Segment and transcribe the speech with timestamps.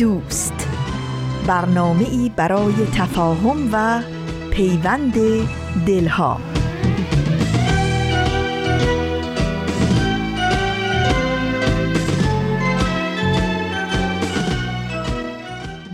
[0.00, 0.68] دوست.
[1.46, 4.02] برنامه ای برای تفاهم و
[4.50, 5.14] پیوند
[5.86, 6.40] دلها.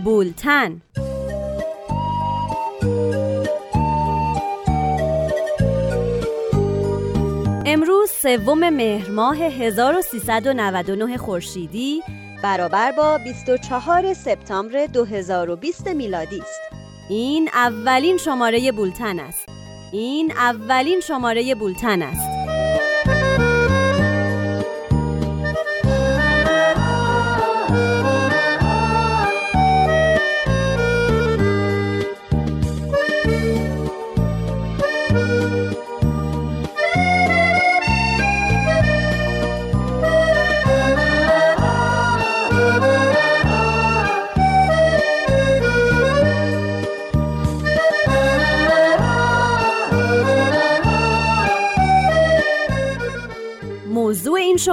[0.03, 0.81] بولتن.
[7.65, 12.01] امروز سوم مهر ماه 1399 خورشیدی.
[12.43, 16.61] برابر با 24 سپتامبر 2020 میلادی است.
[17.09, 19.49] این اولین شماره بولتن است.
[19.91, 22.37] این اولین شماره بولتن است.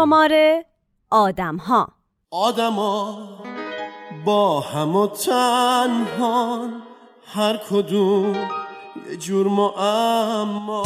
[0.05, 0.64] شماره
[1.10, 1.88] آدم ها
[2.30, 3.28] آدم ها
[4.24, 6.83] با هم و تنهان
[7.27, 8.36] هر کدوم
[9.11, 10.84] یه جور معمان.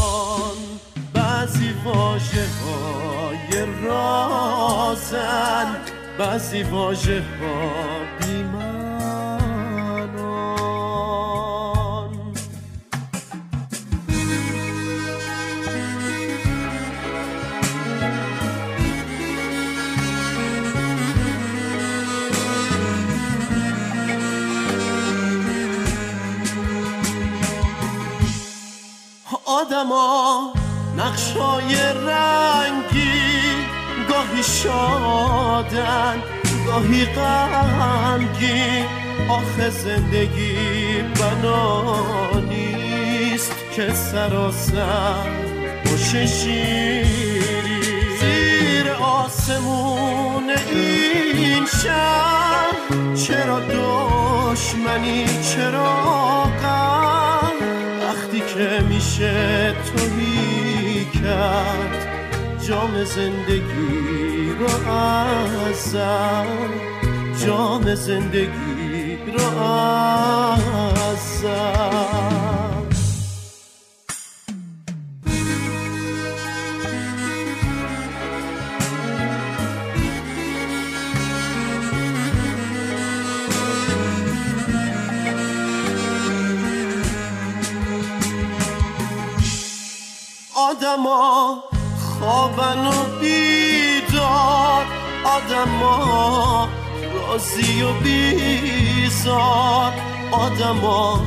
[1.14, 5.76] بعضی واجه های رازن
[6.18, 7.88] بعضی واجه ها
[29.68, 30.52] آدما
[30.96, 33.32] نقشای رنگی
[34.08, 36.22] گاهی شادن
[36.66, 38.86] گاهی غمگین
[39.28, 41.84] آخه زندگی بنا
[42.40, 45.26] نیست که سراسر
[45.84, 47.52] باشه شیری.
[48.20, 52.74] زیر آسمون این شهر
[53.14, 56.18] چرا دشمنی چرا
[56.60, 56.97] میشه
[59.18, 62.08] توهی کرد
[62.68, 66.46] جام زندگی رو ازم.
[67.46, 69.62] جام زندگی رو
[71.02, 71.97] ازم.
[90.88, 91.64] آدما
[91.98, 94.86] خوابن و بیدار.
[95.24, 96.68] آدما
[97.14, 99.92] رازی و بیزار.
[100.30, 101.20] آدما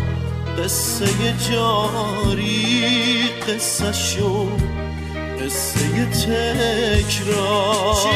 [0.57, 4.61] قصه جاری قصه شون
[5.41, 7.95] قصه تکرار.
[8.03, 8.09] چی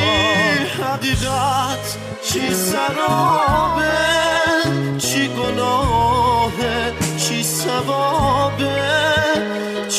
[0.83, 3.91] حقیقت؟ چی سرابه؟
[4.97, 8.84] چی گناهه؟ چی سوابه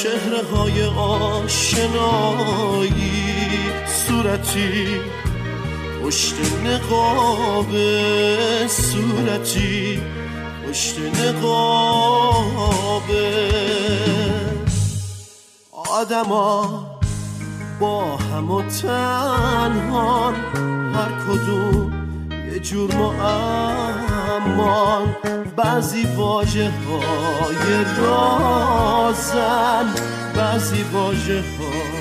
[0.03, 1.87] چهره های آشنایی
[3.87, 5.01] صورتی
[6.05, 6.34] پشت
[6.65, 10.03] نقابه صورتی
[10.69, 11.91] پشت نقابه
[15.73, 16.87] آدما
[17.81, 20.34] با هم و تنهان
[20.95, 21.93] هر کدوم
[22.53, 24.37] یه جور معمان
[25.57, 29.95] بعضی واجه های رازن
[30.37, 31.97] بعضی واجه ها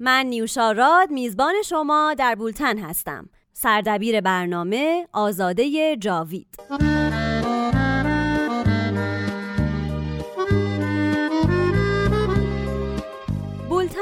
[0.00, 3.28] من نیوشاراد میزبان شما در بولتن هستم.
[3.52, 6.56] سردبیر برنامه آزاده جاوید.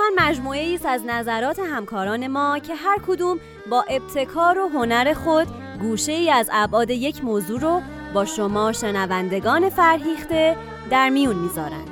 [0.05, 3.41] چند مجموعه ای از نظرات همکاران ما که هر کدوم
[3.71, 5.49] با ابتکار و هنر خود
[5.81, 7.83] گوشه ای از ابعاد یک موضوع رو
[8.15, 10.57] با شما شنوندگان فرهیخته
[10.91, 11.91] در میون می‌ذارند.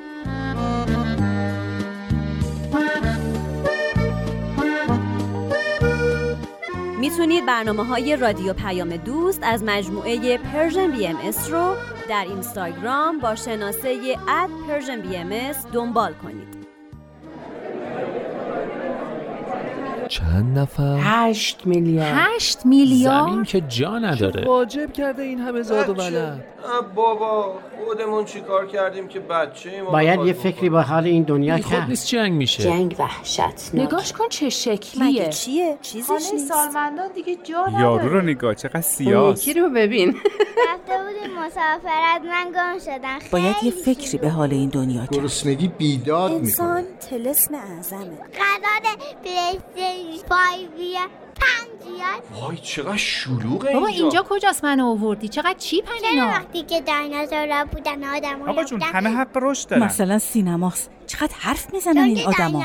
[7.00, 11.74] می‌تونید برنامه های رادیو پیام دوست از مجموعه Persian BMS رو
[12.08, 16.61] در اینستاگرام با شناسه at Persian BMS دنبال کنید.
[20.12, 24.44] چند نفر؟ هشت میلیارد هشت میلیارد زمین که جا نداره.
[24.44, 26.44] واجب کرده این همه زاد و ولد؟
[26.94, 27.54] بابا
[27.86, 31.72] خودمون چیکار کردیم که بچه ما باید یه فکری؟ با حال این دنیا بی خود
[31.72, 31.88] کرد.
[31.88, 32.62] نیست جنگ میشه.
[32.62, 36.48] جنگ وحشت نگاش کن چه مگه شکلیه چیه؟ چیزیش خانه نیست.
[36.52, 40.08] سالمندان دیگه جا یارو رو نگاه چقدر سیاست یکی رو ببین.
[40.08, 45.14] رفته بودیم مسافرت من گم شدن باید یه فکری به حال این دنیا کرد.
[45.14, 46.44] گرسنگی بیداد می‌کنه.
[46.44, 48.00] انسان تلسم اعظمه.
[48.00, 50.98] قرار پلیستیشن 5 بیه
[51.34, 54.24] پنج بیاد وای چقدر شلوغه بابا اینجا.
[54.28, 59.10] کجاست منو آوردی؟ چقدر چیپن چرا اینا وقتی که دینازورا بودن آدم آقا جون همه
[59.10, 59.82] حق رشد دارن.
[59.82, 60.90] مثلا سینماست.
[61.12, 62.64] چقدر حرف می‌زنن این آدما؟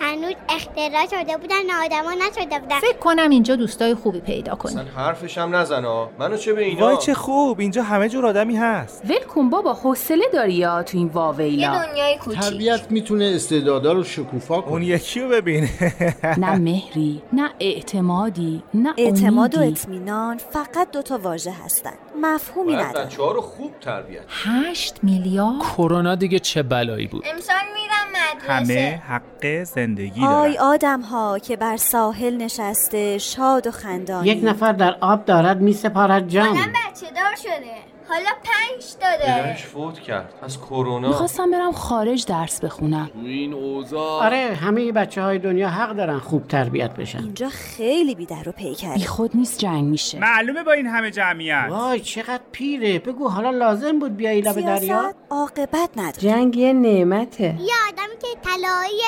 [0.00, 2.78] هنوز اختراع شده بودن آدما نشده بودن.
[2.80, 5.84] فکر کنم اینجا دوستای خوبی پیدا کنی اصلا حرفش هم نزن
[6.18, 9.02] منو چه به اینا؟ وای چه خوب اینجا همه جور آدمی هست.
[9.04, 12.40] ول کن بابا حوصله داری یا تو این واویلا؟ دنیای کوچیک.
[12.40, 14.86] تربیت می‌تونه استعدادا رو شکوفا اون کنه.
[14.86, 15.68] یکی رو ببین
[16.38, 19.60] نه مهری نه اعتمادی نه اعتماد و.
[19.62, 21.92] اطمینان فقط دوتا واژه هستن.
[22.22, 24.22] مفهومی نداره بچه ها رو خوب تربیت.
[24.28, 28.74] هشت میلیارد؟ کرونا دیگه چه بلایی بود؟ امسال میرم مدرسه.
[28.74, 30.56] همه حق زندگی دارن.
[30.60, 34.28] آدم ها که بر ساحل نشسته شاد و خندانی.
[34.28, 36.56] یک نفر در آب دارد میسپارد جان.
[36.56, 37.93] بچه دار شده.
[38.08, 39.42] حالا پنج داده.
[39.42, 40.34] پدرش فوت کرد.
[40.42, 41.08] از کرونا.
[41.08, 43.10] می‌خواستم برم خارج درس بخونم.
[43.22, 44.24] این اوضاع.
[44.24, 47.18] آره همه بچه های دنیا حق دارن خوب تربیت بشن.
[47.18, 50.18] اینجا خیلی بی در و بی پیکره خود نیست جنگ میشه.
[50.18, 51.66] معلومه با این همه جمعیت.
[51.70, 52.98] وای چقدر پیره.
[52.98, 56.18] بگو حالا لازم بود بیایی لب دریا؟ عاقبت نداره.
[56.18, 57.44] جنگ یه نعمته.
[57.44, 59.00] یه آدمی که طلایی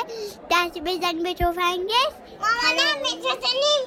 [0.51, 2.97] دست بزنی به تفنگش مامانم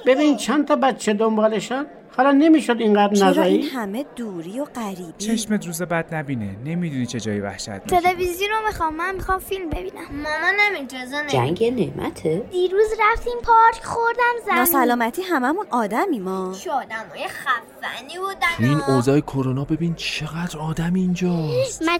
[0.06, 1.86] ببین چند تا بچه دنبالشن؟
[2.16, 6.56] حالا نمی‌شد اینقدر چرا نزایی؟ این همه دوری و غریبی؟ چشمت روز بد نبینه.
[6.64, 8.00] نمی‌دونی چه جایی وحشت میشه.
[8.00, 8.94] تلویزیون رو می‌خوام.
[8.94, 10.04] من می‌خوام فیلم ببینم.
[10.10, 12.42] مامانم اجازه نمیده جنگ نعمته.
[12.50, 14.58] دیروز رفتیم پارک خوردم زمین.
[14.58, 16.52] ناسلامتی هممون آدمی ما.
[16.52, 21.96] چه آدمای خفنی بودن این اوضاع کرونا ببین چقدر آدم اینجاست مثلا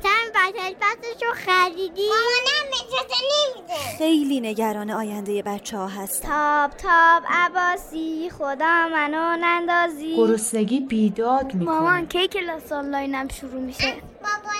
[0.81, 2.09] بسش رو خریدی.
[2.09, 3.99] مامانم اجازه نمیده.
[3.99, 6.29] خیلی نگران آینده بچه ها هستن.
[6.29, 8.31] تاب تاب عباسی.
[8.39, 10.00] خدا منو نندازی.
[10.17, 14.51] گرسنگی بیداد مامان می‌کنه کی کلاس آنلاینم شروع میشه؟ بابا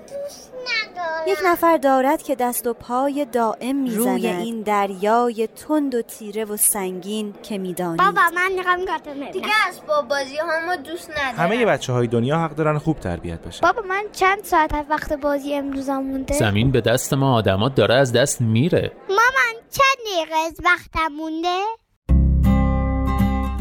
[0.00, 1.28] دوست ندارم.
[1.28, 4.08] یک نفر دارد که دست و پای دائم می‌زند.
[4.08, 7.98] روی این دریای تند و تیره و سنگین که می‌دانید.
[7.98, 8.50] بابا من
[9.06, 11.34] ببینم دیگه اسباب بازی همو دوست ندارم.
[11.36, 15.12] همه بچه های دنیا حق دارن خوب تربیت بشن بابا من چند ساعت از وقت
[15.12, 18.92] بازی امروزم مونده؟ زمین به دست ما آدما داره از دست میره.
[19.08, 21.58] مامان چند دقیقه از وقتم مونده؟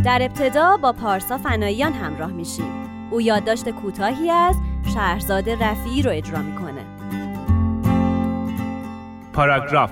[0.04, 2.72] در ابتدا با پارسا فناییان همراه میشیم.
[3.12, 4.56] او یادداشت کوتاهی از
[4.94, 6.86] شهرزاد رفیعی رو اجرا می‌کنه.
[9.34, 9.92] پاراگراف.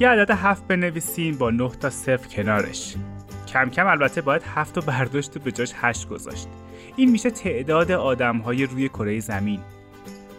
[0.00, 2.96] یه عدد هفت بنویسیم با نه تا صفر کنارش.
[3.48, 6.48] کم کم البته باید هفت رو برداشت و به جاش هشت گذاشت.
[6.96, 9.60] این میشه تعداد آدم های روی کره زمین.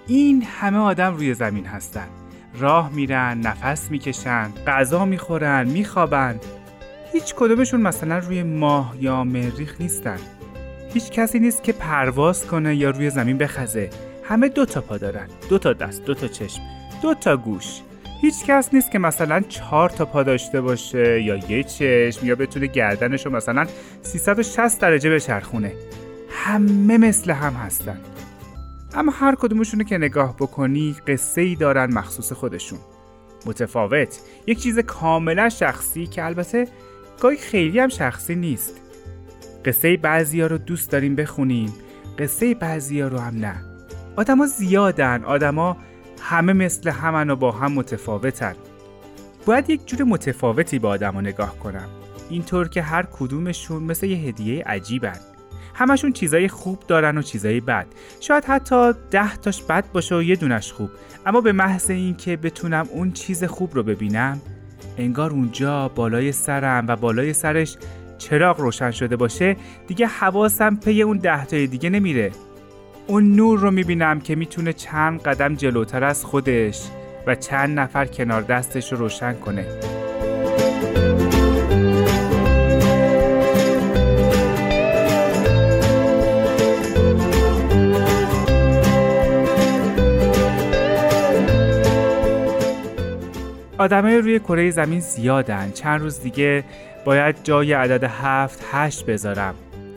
[0.07, 2.07] این همه آدم روی زمین هستن.
[2.59, 6.39] راه میرن نفس می‌کشن غذا می‌خورن میخوابن.
[7.13, 10.19] هیچ کدومشون مثلا روی ماه یا مریخ نیستن.
[10.93, 13.89] هیچ کسی نیست که پرواز کنه یا روی زمین بخزه.
[14.23, 15.27] همه دو تا پا دارن.
[15.49, 16.61] دو تا دست دو تا چشم
[17.01, 17.81] دو تا گوش.
[18.21, 22.67] هیچ کس نیست که مثلا چهار تا پا داشته باشه یا یه چشم یا بتونه
[22.67, 23.65] گردنش رو مثلا
[24.01, 25.73] 360 درجه بچرخونه.
[26.29, 27.97] همه مثل هم هستن.
[28.93, 32.79] اما هر کدومشون که نگاه بکنی قصه ای دارن مخصوص خودشون.
[33.45, 34.19] متفاوت.
[34.47, 36.67] یک چیز کاملا شخصی که البته
[37.19, 38.81] گاهی خیلی هم شخصی نیست.
[39.65, 41.73] قصه بعضی ها رو دوست داریم بخونیم
[42.19, 43.55] قصه بعضی ها رو هم نه.
[44.15, 45.77] آدما زیادن آدما
[46.21, 48.55] همه مثل همن و با هم متفاوتن.
[49.45, 51.89] باید یک جور متفاوتی به آدما نگاه کنم.
[52.29, 55.19] اینطور که هر کدومشون مثل یه هدیه عجیبن.
[55.81, 57.85] همشون چیزای خوب دارن و چیزای بد.
[58.19, 60.89] شاید حتی ده تاش بد باشه و یه دونش خوب.
[61.25, 64.41] اما به محض اینکه بتونم اون چیز خوب رو ببینم
[64.97, 67.77] انگار اونجا بالای سرم و بالای سرش
[68.17, 69.55] چراغ روشن شده باشه
[69.87, 72.31] دیگه حواسم پی اون ده تای دیگه نمیره.
[73.07, 76.81] اون نور رو می‌بینم که می‌تونه چند قدم جلوتر از خودش
[77.27, 79.65] و چند نفر کنار دستش رو روشن کنه.
[93.81, 95.71] آدمای روی کره زمین زیادن.
[95.71, 96.63] چند روز دیگه
[97.05, 99.55] باید جای عدد هفت هشت بذارم.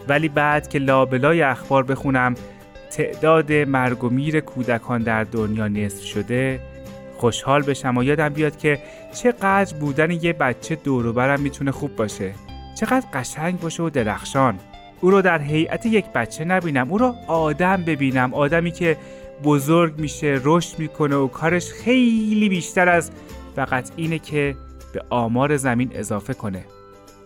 [0.09, 2.35] ولی بعد که لابلای اخبار بخونم
[2.91, 6.61] تعداد مرگ و میر کودکان در دنیا نصف شده
[7.17, 8.79] خوشحال بشم و یادم بیاد که
[9.15, 12.33] چقدر بودن یه بچه دوروبرم می‌تونه خوب باشه.
[12.81, 14.59] چقدر قشنگ باشه و درخشان.
[15.01, 18.35] او رو در هیئت یک بچه نبینم او رو آدم ببینم.
[18.35, 18.97] آدمی که
[19.45, 23.11] بزرگ میشه رشد می‌کنه و کارش خیلی بیشتر از
[23.57, 24.57] فقط اینه که
[24.93, 26.65] به آمار زمین اضافه کنه.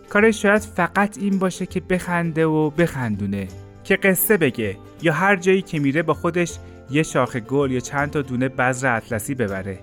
[0.09, 3.47] کارش شاید فقط این باشه که بخنده و بخندونه
[3.83, 6.57] که قصه بگه یا هر جایی که میره با خودش
[6.89, 9.79] یه شاخه گل یا چند تا دونه بذر اطلسی ببره.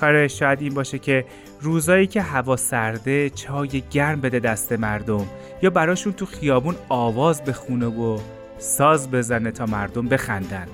[0.00, 1.24] کارش شاید این باشه که
[1.60, 5.26] روزایی که هوا سرده چای گرم بده دست مردم
[5.62, 8.18] یا براشون تو خیابون آواز بخونه و
[8.58, 10.66] ساز بزنه تا مردم بخندن.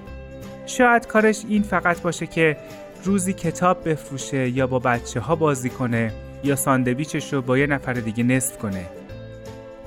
[0.66, 2.56] شاید کارش این فقط باشه که
[3.06, 6.12] روزی کتاب بفروشه یا با بچه ها بازی کنه
[6.44, 8.86] یا ساندویچش رو با یه نفر دیگه نصف کنه.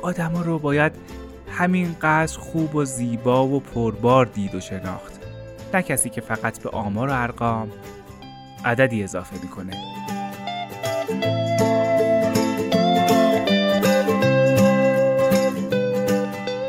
[0.01, 0.91] آدم رو باید
[1.51, 5.19] همینقدر خوب و زیبا و پربار دید و شناخت.
[5.73, 7.71] نه کسی که فقط به آمار و ارقام
[8.65, 9.73] عددی اضافه می‌کنه.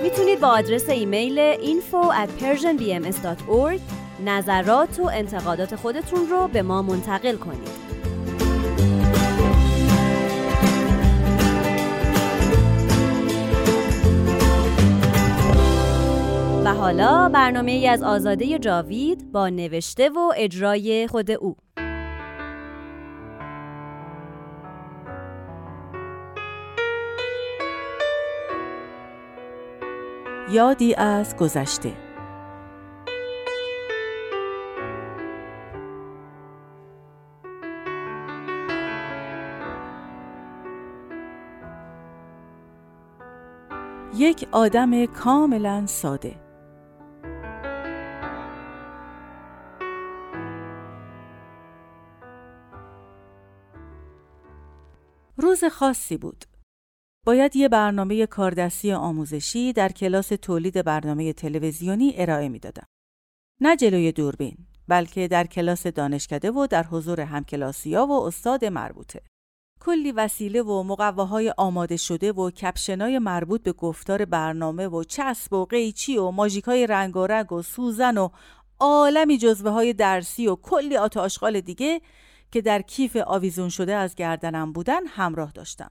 [0.03, 7.37] می‌تونید با آدرس ایمیل info at persianbms.org نظرات و انتقادات خودتون رو به ما منتقل
[7.37, 7.91] کنید.
[16.65, 21.57] و حالا برنامه ای از آزاده جاوید با نوشته و اجرای خود او.
[30.51, 32.10] یادی از گذشته.
[44.21, 46.35] یک آدم کاملا ساده
[55.37, 56.45] روز خاصی بود.
[57.27, 62.87] باید یه برنامه کاردستی آموزشی در کلاس تولید برنامه تلویزیونی ارائه می‌دادم.
[63.61, 64.57] نه جلوی دوربین،
[64.89, 69.23] بلکه در کلاس دانشکده و در حضور همکلاسیا و استاد مربوطه.
[69.81, 75.65] کلی وسیله و مقواهای آماده شده و کپشنای مربوط به گفتار برنامه و چسب و
[75.65, 78.29] قیچی و ماژیکای رنگارنگ و سوزن و
[78.81, 82.01] عالمی جزوه های درسی و کلی آت آشغال دیگه
[82.53, 85.91] که در کیف آویزون شده از گردنم بودن همراه داشتم.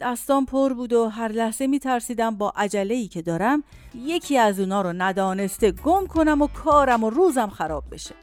[0.00, 3.64] دستان پر بود و هر لحظه می ترسیدم با عجله که دارم
[3.94, 8.14] یکی از اونا رو ندانسته گم کنم و کارم و روزم خراب بشه.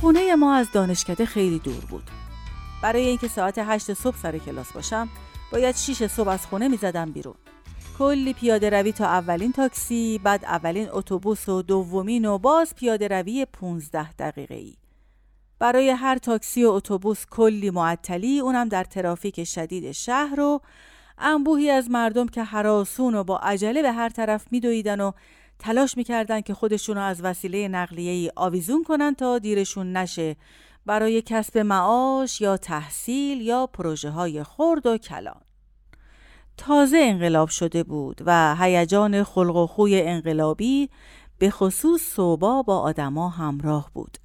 [0.00, 2.10] خونه ما از دانشکده خیلی دور بود.
[2.82, 5.08] برای اینکه ساعت هشت صبح سر کلاس باشم
[5.52, 7.34] باید شیش صبح از خونه می زدم بیرون.
[7.98, 13.46] کلی پیاده روی تا اولین تاکسی بعد اولین اتوبوس و دومین و باز پیاده روی
[13.52, 14.76] 15 دقیقه ای.
[15.58, 20.60] برای هر تاکسی و اتوبوس کلی معطلی اونم در ترافیک شدید شهر و
[21.18, 25.12] انبوهی از مردم که حراسون و با عجله به هر طرف میدویدن و
[25.58, 30.36] تلاش می‌کردن که خودشونو از وسیله نقلیه‌ای آویزون کنن تا دیرشون نشه
[30.86, 35.40] برای کسب معاش یا تحصیل یا پروژه های خرد و کلان.
[36.56, 40.90] تازه انقلاب شده بود و هیجان خلق و خوی انقلابی
[41.38, 44.18] به خصوص صوبا با آدما همراه بود.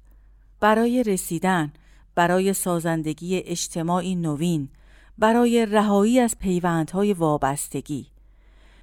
[0.60, 1.72] برای رسیدن،
[2.14, 4.68] برای سازندگی اجتماعی نوین،
[5.18, 8.06] برای رهایی از پیوندهای وابستگی.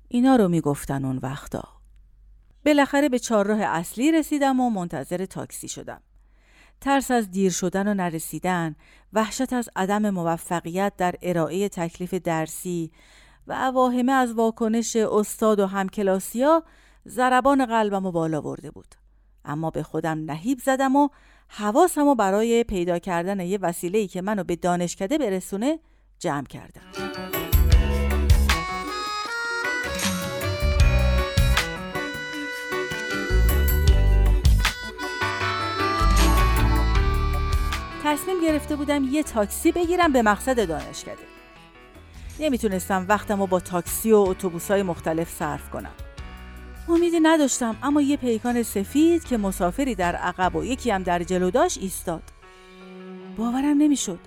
[0.08, 1.79] اینا رو می‌گفتن اون وقتا.
[2.66, 6.02] بالاخره به چهارراه اصلی رسیدم و منتظر تاکسی شدم.
[6.82, 8.76] ترس از دیر شدن و نرسیدن،
[9.14, 12.92] وحشت از عدم موفقیت در ارائه تکلیف درسی
[13.48, 16.64] و اواهمه از واکنش استاد و همکلاسیا
[17.08, 18.96] ضربان قلبم و بالا برده بود.
[19.46, 21.10] اما به خودم نهیب زدم و
[21.48, 25.80] حواسم و برای پیدا کردن یه وسیله‌ای که منو به دانشکده برسونه
[26.20, 27.39] جمع کردم.
[38.10, 41.24] تصمیم گرفته بودم یه تاکسی بگیرم به مقصد دانشکده.
[42.40, 45.92] نمی‌تونستم وقتم رو با تاکسی و اتوبوس‌های مختلف صرف کنم.
[46.88, 51.52] امیدی نداشتم اما یه پیکان سفید که مسافری در عقب و یکی هم در جلو
[51.52, 52.24] داشت ایستاد.
[53.38, 54.20] باورم نمی‌شد.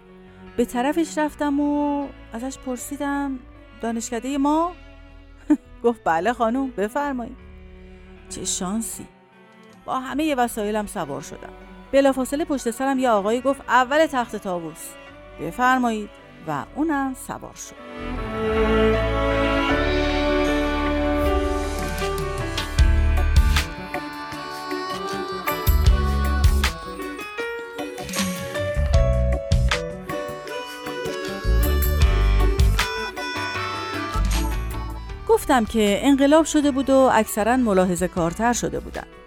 [0.56, 3.38] به طرفش رفتم و ازش پرسیدم
[3.80, 4.72] دانشکده ما؟
[5.84, 7.36] گفت بله خانم بفرمایید
[8.28, 9.06] چه شانسی
[9.84, 14.88] با همه وسایلم سوار شدم بلافاصله پشت سرم یه آقایی گفت اول تخت تابوس
[15.40, 16.22] بفرمایید.
[16.48, 17.74] و اونم سوار شد.
[35.28, 39.21] گفتم که انقلاب شده بود و اکثرا ملاحظه کارتر شده بودن.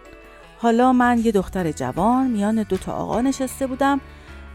[0.65, 4.01] حالا من یه دختر جوان میان دو تا آقا نشسته بودم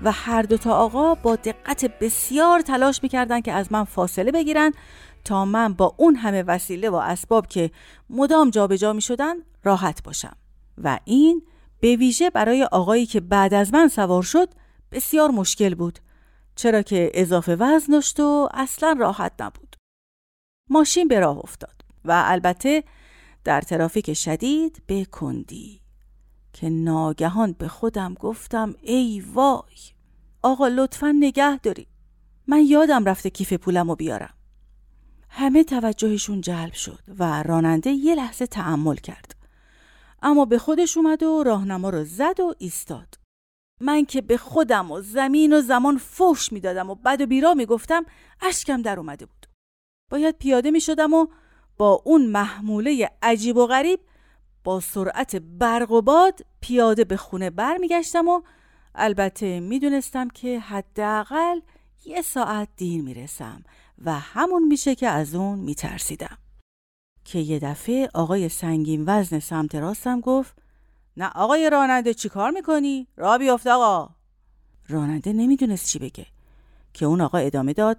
[0.02, 4.72] و هر دو تا آقا با دقت بسیار تلاش می‌کردن که از من فاصله بگیرن
[5.24, 7.70] تا من با اون همه وسیله و اسباب که
[8.10, 10.36] مدام جابجا شدن راحت باشم.
[10.78, 11.42] و این
[11.80, 14.48] به ویژه برای آقایی که بعد از من سوار شد
[14.92, 15.98] بسیار مشکل بود
[16.56, 19.76] چرا که اضافه وزن داشت و اصلا راحت نبود.
[20.70, 22.84] ماشین به راه افتاد و البته
[23.44, 25.79] در ترافیک شدید به کندی.
[26.52, 29.78] که ناگهان به خودم گفتم ای وای
[30.42, 31.86] آقا لطفا نگه داری.
[32.46, 34.34] من یادم رفته کیف پولم رو بیارم.
[35.28, 39.36] همه توجهشون جلب شد و راننده یه لحظه تحمل کرد.
[40.22, 43.14] اما به خودش اومد و راهنما رو زد و ایستاد.
[43.80, 48.04] من که به خودم و زمین و زمان فوش می‌دادم و بد و بیرا می‌گفتم
[48.40, 49.46] اشکم در اومده بود.
[50.10, 51.26] باید پیاده می شدم و
[51.76, 54.00] با اون محموله عجیب و غریب
[54.64, 58.42] با سرعت برق و باد پیاده به خونه برمیگشتم و
[58.94, 61.60] البته می‌دونستم که حداقل
[62.04, 63.62] یه ساعت دیر می‌رسم
[64.04, 66.38] و همون میشه که از اون میترسیدم.
[67.24, 70.62] که یه دفعه آقای سنگین وزن سمت راستم گفت
[71.16, 74.14] نه آقای راننده چی کار می‌کنی؟ را بیافت آقا.
[74.88, 76.26] راننده نمی‌دونست چی بگه.
[76.94, 77.96] که اون آقا ادامه داد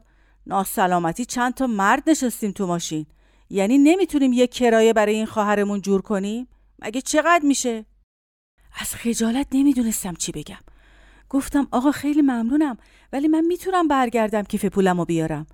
[0.48, 3.06] ناسلامتی چند تا مرد نشستیم تو ماشین.
[3.52, 6.48] یعنی نمی‌تونیم یه کرایه برای این خواهرمون جور کنیم؟
[6.80, 7.86] مگه چقدر میشه؟
[8.80, 10.60] از خجالت نمی‌دونستم چی بگم.
[11.30, 12.78] گفتم آقا خیلی ممنونم
[13.14, 15.48] ولی من می‌تونم برگردم کیف پولمو بیارم.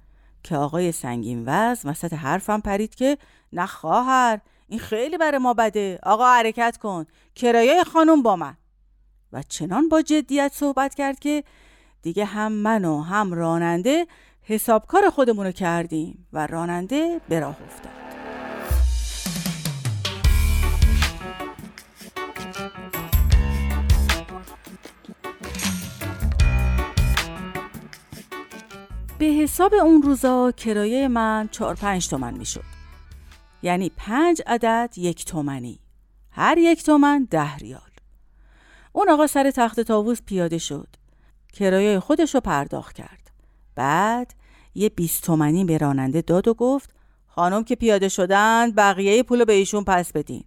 [0.43, 3.17] که آقای سنگین وز وسط حرفم پرید که
[3.53, 5.99] نه خواهر این خیلی برای ما بده.
[6.03, 7.05] آقا حرکت کن.
[7.35, 8.57] کرایه خانم با من.
[9.33, 11.43] و چنان با جدیت صحبت کرد که
[12.01, 14.07] دیگه هم من و هم راننده
[14.49, 17.91] حسابکار خودمونو کردیم و راننده به راه افتاد.
[29.19, 32.63] به حساب اون روزا کرایه من چهار پنج تومن می‌شد.
[33.61, 35.79] یعنی پنج عدد یک تومنی.
[36.31, 37.81] هر یک تومن ده ریال.
[38.93, 40.87] اون آقا سر تخت تاووس پیاده شد.
[41.53, 43.26] کرایه خودش رو پرداخت کرد.
[43.77, 44.33] بعد
[44.75, 46.89] یه بیست تومنی به راننده داد و گفت
[47.27, 50.43] خانم که پیاده شدن بقیه پولو به ایشون پس بدین.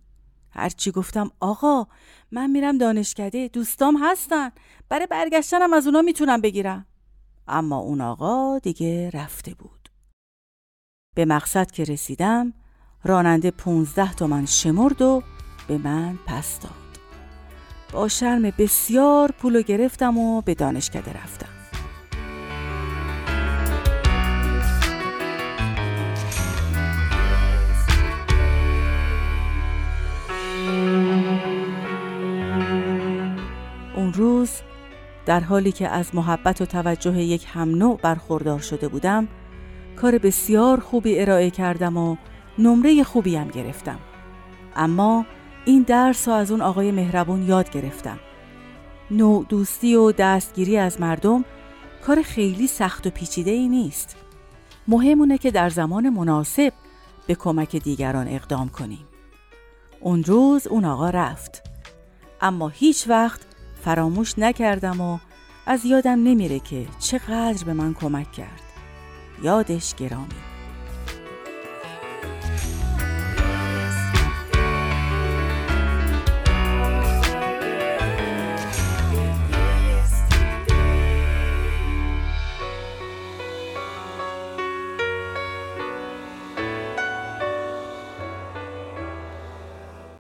[0.51, 1.87] هرچی گفتم آقا
[2.31, 4.51] من میرم دانشکده دوستام هستن.
[4.89, 6.87] برای برگشتنم از اونا می‌تونم بگیرم.
[7.49, 9.89] اما اون آقا دیگه رفته بود.
[11.15, 12.53] به مقصد که رسیدم
[13.05, 15.23] راننده پونزده تومن شمرد و
[15.69, 16.73] به من پس داد.
[17.93, 21.60] با شرم بسیار پولو گرفتم و به دانشکده رفتم.
[34.11, 34.51] اون روز
[35.27, 39.29] در حالی که از محبت و توجه یک هم نوع برخوردار شده بودم
[39.97, 42.17] کار بسیار خوبی ارائه کردم و
[42.59, 43.99] نمره خوبی هم گرفتم.
[44.77, 45.27] اما
[45.65, 48.19] این درس رو از اون آقای مهربون یاد گرفتم.
[49.11, 51.45] نوع دوستی و دستگیری از مردم
[52.07, 54.17] کار خیلی سخت و پیچیده ای نیست
[54.89, 56.73] مهمونه که در زمان مناسب
[57.27, 59.09] به کمک دیگران اقدام کنیم.
[60.01, 61.63] اون روز اون آقا رفت.
[62.41, 63.50] اما هیچ وقت
[63.85, 65.19] فراموش نکردم و
[65.67, 68.63] از یادم نمیره که چقدر به من کمک کرد
[69.43, 70.51] یادش گرامی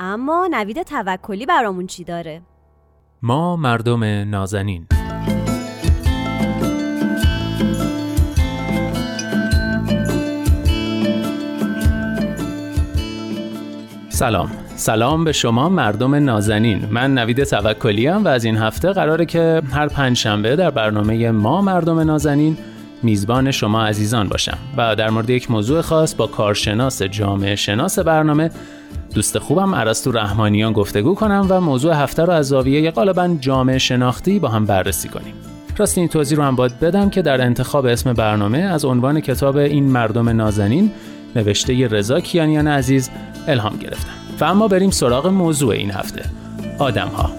[0.00, 2.42] اما نوید توکلی برامون چی داره؟
[3.22, 4.86] ما مردم نازنین.
[14.08, 14.50] سلام.
[14.76, 16.88] سلام به شما مردم نازنین.
[16.90, 21.60] من نوید توکلی و از این هفته قراره که هر پنج شنبه در برنامه ما
[21.62, 22.56] مردم نازنین
[23.02, 28.50] میزبان شما عزیزان باشم و در مورد یک موضوع خاص با کارشناس جامعه شناس برنامه
[29.14, 34.38] دوست خوبم عرستو رحمانیان گفتگو کنم و موضوع هفته رو از زاویه غالبا جامعه شناختی
[34.38, 35.34] با هم بررسی کنیم.
[35.76, 39.56] راست این توضیح رو هم باید بدم که در انتخاب اسم برنامه از عنوان کتاب
[39.56, 40.90] این مردم نازنین
[41.36, 43.10] نوشته رضا کیانیان عزیز
[43.48, 46.24] الهام گرفتم و اما بریم سراغ موضوع این هفته.
[46.78, 47.30] آدم ها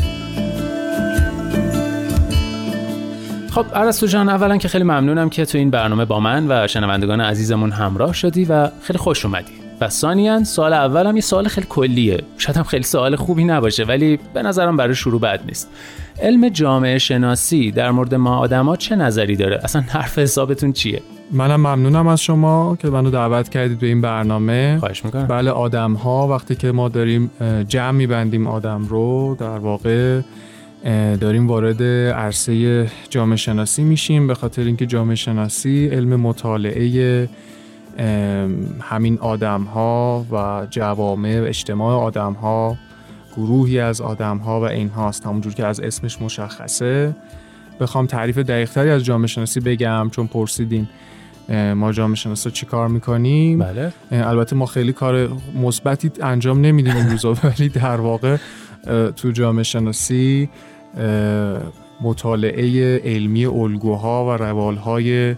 [3.52, 7.22] خب عرستو جان اولا که خیلی ممنونم که تو این برنامه با من و شنوندگان
[7.22, 9.61] عزیزمون همراه شدی و خیلی خوش اومدی.
[9.82, 12.24] و ثانیا سوال اولم یه سوال خیلی کلیه.
[12.38, 15.70] شاید هم خیلی سوال خوبی نباشه ولی به نظرم برای شروع بد نیست.
[16.22, 21.56] علم جامعه شناسی در مورد ما آدما چه نظری داره؟ اصلا حرف حسابتون چیه؟ منم
[21.56, 24.78] ممنونم از شما که منو دعوت کردید به این برنامه.
[24.80, 25.28] خواهش می‌کنم.
[25.28, 27.32] بله آدم ها وقتی که ما داریم
[27.68, 30.22] جمع میبندیم آدم رو در واقع
[31.22, 34.28] داریم وارد عرصه جامعه شناسی میشیم.
[34.28, 37.30] به خاطر اینکه جامعه شناسی علم مطالعه
[38.82, 42.78] همین آدم ها و جوامع و اجتماع آدم ها
[43.36, 47.16] گروهی از آدم ها و این هاست همونجور که از اسمش مشخصه.
[47.80, 50.88] بخوام تعریف دقیقتری از جامعه شناسی بگم چون پرسیدین
[51.76, 53.94] ما جامعه شناسا چی کار می‌کنیم؟ بله.
[54.12, 55.30] البته ما خیلی کار
[55.62, 58.38] مثبتی انجام نمیدیم این روزا ولی در واقع
[59.16, 60.50] تو جامعه شناسی
[62.02, 65.36] مطالعه علمی الگوها و روالهای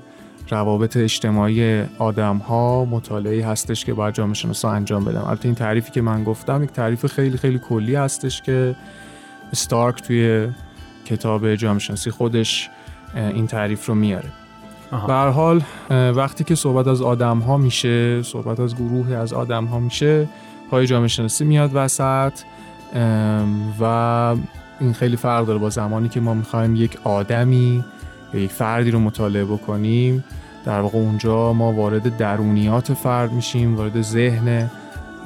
[0.50, 5.92] روابط اجتماعی آدم ها مطالعه هستش که باید جامعه شناسا انجام بدم البته این تعریفی
[5.92, 8.76] که من گفتم یک تعریف خیلی خیلی کلی هستش که
[9.54, 10.48] ستارک توی
[11.06, 12.70] کتاب جامعه شناسی خودش
[13.16, 14.30] این تعریف رو میاره.
[15.08, 19.66] به هر حال وقتی که صحبت از آدم ها میشه صحبت از گروهی از آدم
[19.66, 20.28] ها میشه
[20.72, 22.34] پای جامعه شناسی میاد وسط
[23.80, 23.84] و
[24.80, 27.84] این خیلی فرق داره با زمانی که ما می‌خوایم یک آدمی
[28.34, 30.24] یا یک فردی رو مطالعه بکنیم.
[30.66, 34.70] در واقع اونجا ما وارد درونیات فرد میشیم وارد ذهن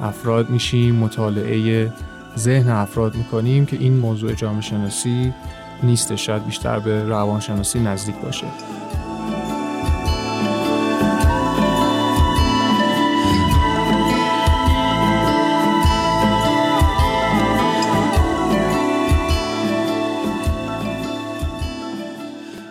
[0.00, 1.92] افراد میشیم مطالعه
[2.38, 5.32] ذهن افراد می‌کنیم که این موضوع جامعه شناسی
[5.82, 6.26] نیستش.
[6.26, 8.46] شاید بیشتر به روانشناسی نزدیک باشه.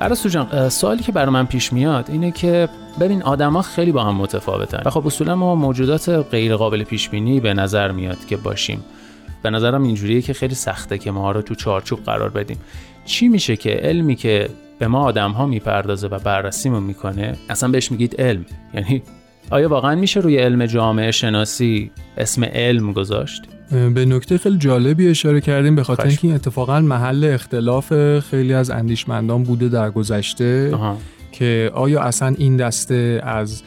[0.08, 4.16] عرستو جان سوالی که برای من پیش میاد اینه که ببین آدما خیلی با هم
[4.16, 8.84] متفاوتن و خب اصولا ما موجودات غیر قابل پیش بینی به نظر میاد که باشیم.
[9.44, 12.58] به نظرم اینجوریه که خیلی سخته که ما رو تو چارچوب قرار بدیم.
[13.06, 17.92] چی میشه که علمی که به ما آدم ها می‌پردازه و بررسیمون می‌کنه اصلا بهش
[17.92, 18.46] میگید علم.
[18.74, 19.04] یعنی
[19.52, 25.42] آیا واقعا میشه روی علم جامعه شناسی اسم علم گذاشت؟ به نکته خیلی جالبی اشاره
[25.42, 30.74] کردیم به خاطر اینکه این اتفاقا محل اختلاف خیلی از اندیشمندان بوده در گذشته
[31.32, 33.64] که آیا اصلا این دسته از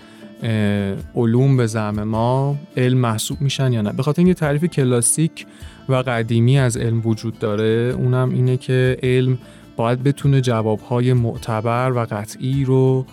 [1.14, 5.46] علوم به زعم ما علم محسوب میشن یا نه؟ به خاطر اینکه تعریف کلاسیک
[5.88, 9.38] و قدیمی از علم وجود داره اونم اینه که علم
[9.76, 13.06] باید بتونه جوابهای معتبر و قطعی رو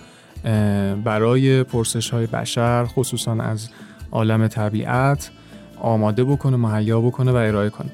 [1.04, 3.70] برای پرسش های بشر خصوصا از
[4.12, 5.32] عالم طبیعت
[5.82, 7.90] آماده بکنه مهیا بکنه و ارائه کنه.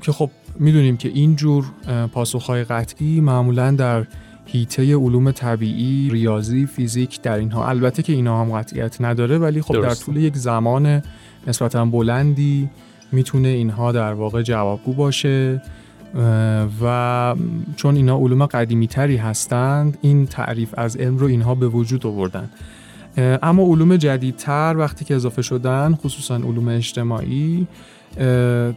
[0.00, 1.64] که خب می‌دونیم که این جور
[2.12, 4.06] پاسخهای قطعی معمولا در
[4.46, 7.68] هیته علوم طبیعی ریاضی فیزیک در اینها.
[7.68, 11.02] البته که اینها هم قطعیت نداره ولی خب در طول یک زمان
[11.46, 12.70] نسبتا بلندی
[13.12, 15.62] می‌تونه اینها در واقع جوابگو باشه.
[16.82, 17.34] و
[17.76, 22.50] چون اینها علوم قدیمی تری هستند این تعریف از علم رو اینها به وجود آوردن.
[23.18, 27.66] اما علوم جدیدتر وقتی که اضافه شدن خصوصا علوم اجتماعی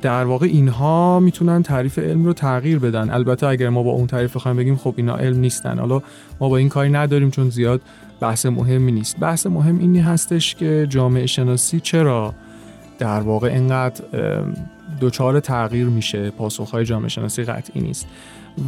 [0.02, 3.10] در واقع اینها می‌تونن تعریف علم رو تغییر بدن.
[3.10, 5.80] البته اگر ما با اون تعریف بخوایم بگیم خب اینا علم نیستن.
[5.80, 6.02] حالا
[6.40, 7.82] ما با این کاری نداریم چون زیاد
[8.20, 9.20] بحث مهمی نیست.
[9.20, 12.34] بحث مهم اینی هستش که جامعه شناسی چرا
[13.00, 14.04] در واقع اینقدر
[15.02, 18.08] دچار تغییر میشه پاسخهای جامعه شناسی قطعی نیست.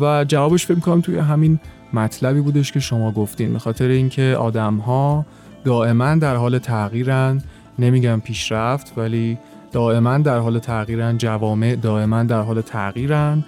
[0.02, 1.60] و جوابش فکر کنم توی همین
[1.94, 5.26] مطلبی بودش که شما گفتین به خاطر اینکه آدم ها
[5.64, 7.42] دائما در حال تغییرن
[7.80, 9.38] نمیگم پیشرفت ولی
[9.72, 13.44] دائما در حال تغییرن جوامع دائما در حال تغییرن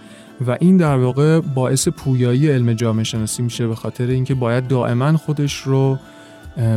[0.48, 5.18] و این در واقع باعث پویایی علم جامعه شناسی میشه به خاطر اینکه باید دائما
[5.18, 5.98] خودش رو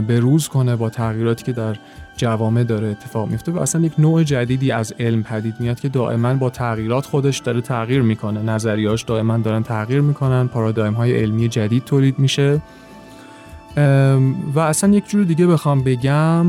[0.06, 1.76] به روز کنه با تغییراتی که در
[2.16, 6.34] جوامع داره اتفاق میفته و اصلا یک نوع جدیدی از علم پدید میاد که دائما
[6.34, 8.42] با تغییرات خودش داره تغییر می‌کنه.
[8.42, 12.62] نظریاش دائما دارن تغییر می‌کنن پارادایم های علمی جدید تولید میشه.
[14.54, 16.46] و اصلا یک جور دیگه بخوام بگم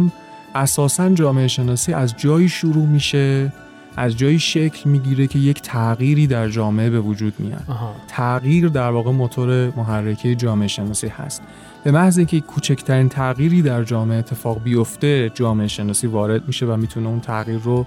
[0.55, 3.53] اساسا جامعه شناسی از جایی شروع میشه
[3.97, 7.63] از جایی شکل می‌گیره که یک تغییری در جامعه به وجود میاد.
[8.07, 11.41] تغییر در واقع موتور محرکه جامعه شناسی هست.
[11.83, 17.07] به محض اینکه کوچکترین تغییری در جامعه اتفاق بیفته جامعه شناسی وارد میشه و می‌تونه
[17.07, 17.85] اون تغییر رو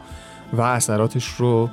[0.53, 1.70] و اثراتش رو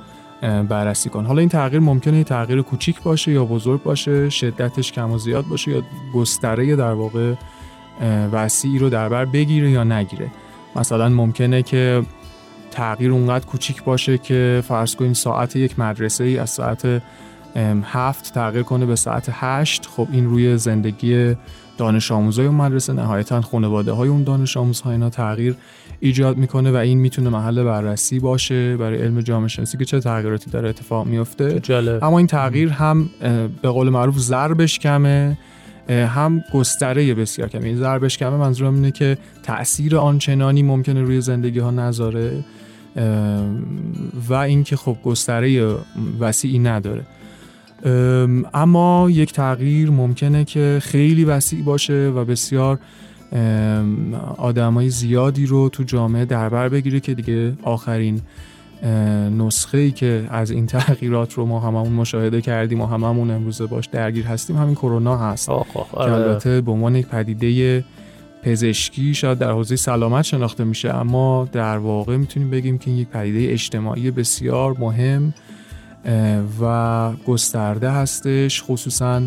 [0.68, 5.18] بررسی کن حالا این تغییر ممکنه تغییر کوچیک باشه یا بزرگ باشه شدتش کم و
[5.18, 5.82] زیاد باشه یا
[6.14, 7.34] گستره در واقع
[8.32, 10.30] وسیعی رو در بر بگیره یا نگیره.
[10.76, 12.02] مثلا ممکنه که
[12.78, 17.02] تغییر اونقدر کوچیک باشه که فرض کنید ساعت یک مدرسه ای از ساعت
[17.82, 19.86] هفت تغییر کنه به ساعت هشت.
[19.86, 21.34] خب این روی زندگی
[21.78, 25.56] دانش آموزای اون مدرسه نهایتا خانواده های اون دانش آموزها اینا تغییر
[26.00, 30.50] ایجاد می‌کنه و این می‌تونه محل بررسی باشه برای علم جامعه شناسی که چه تغییراتی
[30.50, 32.04] داره اتفاق میفته جالب.
[32.04, 33.10] اما این تغییر هم
[33.62, 35.38] به قول معروف ضربش کمه
[35.88, 37.64] هم گستره بسیار کمه.
[37.64, 42.44] این ضربش کمه منظورم اینه که تاثیر آنچنانی ممکنه روی زندگی ها نذاره.
[44.28, 45.74] و اینکه خب گستره
[46.20, 47.02] وسیعی نداره
[48.54, 52.78] اما یک تغییر ممکنه که خیلی وسیع باشه و بسیار
[54.36, 58.20] آدمای زیادی رو تو جامعه دربر بگیره که دیگه آخرین
[59.38, 63.86] نسخه ای که از این تغییرات رو ما هممون مشاهده کردیم و هممون امروزه باش
[63.86, 65.52] درگیر هستیم همین کرونا هست که
[65.92, 66.12] آره.
[66.12, 67.84] البته به عنوان یک پدیده
[68.42, 73.08] پزشکی شاید در حوزه سلامت شناخته میشه اما در واقع می‌تونیم بگیم که این یک
[73.08, 75.34] پدیده اجتماعی بسیار مهم
[76.60, 79.22] و گسترده هستش خصوصا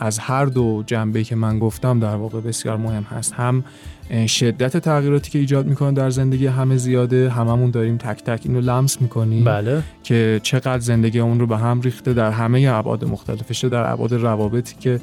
[0.00, 3.32] از هر دو جنبه که من گفتم در واقع بسیار مهم هست.
[3.32, 3.64] هم
[4.26, 7.30] شدت تغییراتی که ایجاد می‌کنه در زندگی همه زیاده.
[7.30, 9.82] هممون داریم تک تک اینو لمس می‌کنیم بله.
[10.02, 14.14] که چقدر زندگی اون رو به هم ریخته در همه ابعاد مختلفش چه در ابعاد
[14.14, 15.00] روابطی که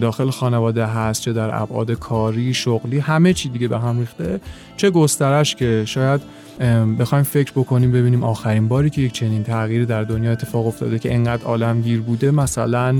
[0.00, 4.40] داخل خانواده هست چه در ابعاد کاری شغلی همه چی دیگه به هم ریخته.
[4.76, 6.20] چه گسترش که شاید
[6.98, 11.14] بخوایم فکر بکنیم ببینیم آخرین باری که یک چنین تغییری در دنیا اتفاق افتاده که
[11.14, 12.30] انقدر عالمگیر بوده.
[12.30, 12.96] مثلا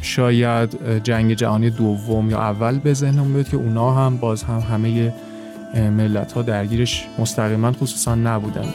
[0.00, 5.12] شاید جنگ جهانی دوم یا اول به ذهنم بیاد که اونا هم باز هم همه
[5.74, 8.74] ملت ها درگیرش مستقیما خصوصا نبودن.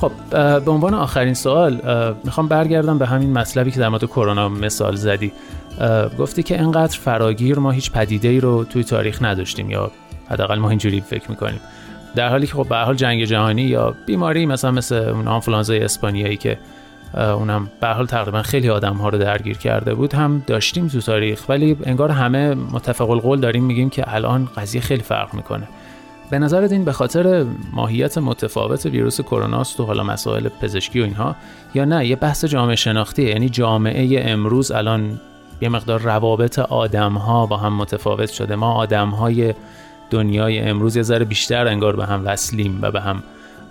[0.00, 0.12] خب
[0.64, 1.80] به عنوان آخرین سوال
[2.24, 5.32] می‌خوام برگردم به همین مطلبی که در مورد کرونا مثال زدی.
[6.18, 9.90] گفتی که انقدر فراگیر ما هیچ پدیده ای رو توی تاریخ نداشتیم یا
[10.30, 11.60] حداقل ما اینجوری فکر می‌کنیم.
[12.14, 16.36] در حالی که خب به حال جنگ جهانی یا بیماری مثلا مثل اون آنفولانزای اسپانیایی
[16.36, 16.58] که
[17.14, 21.44] اونم به حال تقریبا خیلی آدم ها رو درگیر کرده بود هم داشتیم تو تاریخ.
[21.48, 25.68] ولی انگار همه متفق القول داریم میگیم که الان قضیه خیلی فرق می‌کنه.
[26.30, 31.04] به نظرت این به خاطر ماهیت متفاوت ویروس کرونا است و حالا مسائل پزشکی و
[31.04, 31.36] اینها
[31.74, 35.20] یا نه؟ یه بحث جامعه شناختی یعنی جامعه امروز الان
[35.60, 38.56] یه مقدار روابط آدم ها با هم متفاوت شده.
[38.56, 39.54] ما آدم های
[40.10, 43.22] دنیای امروز یه ذره بیشتر انگار به هم وصلیم و به هم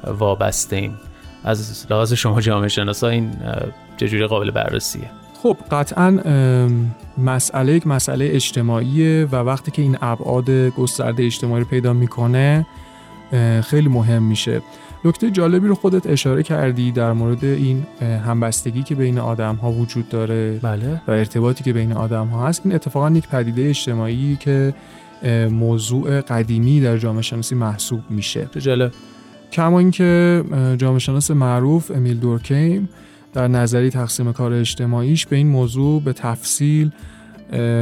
[0.08, 0.97] وابسته ایم
[1.43, 3.32] از لحاظ شما جامعه شناسا این
[3.97, 5.10] چجوری قابل بررسیه؟
[5.43, 6.19] خب قطعا
[7.17, 12.65] مسئله یک مسئله اجتماعیه و وقتی که این ابعاد گسترده اجتماعی رو پیدا می‌کنه
[13.63, 14.62] خیلی مهم میشه.
[15.06, 20.10] نکته جالبی رو خودت اشاره کردی در مورد این همبستگی که بین آدم ها وجود
[20.10, 21.02] داره بله.
[21.08, 22.62] و ارتباطی که بین آدم ها هست.
[22.65, 24.73] این اتفاقا یک پدیده اجتماعی که
[25.51, 28.49] موضوع قدیمی در جامعه شناسی محسوب میشه.
[28.60, 28.91] جالب.
[29.51, 30.43] کما اینکه
[30.77, 32.89] جامعه شناس معروف امیل دورکیم
[33.34, 36.91] در نظری تقسیم کار اجتماعیش به این موضوع به تفصیل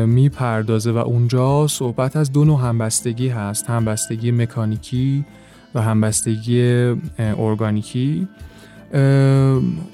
[0.06, 5.26] می‌پردازه و اونجا صحبت از دو نوع همبستگی هست همبستگی مکانیکی
[5.76, 6.62] و همبستگی
[7.19, 8.28] ارگانیکی.